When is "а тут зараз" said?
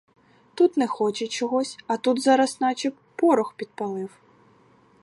1.87-2.61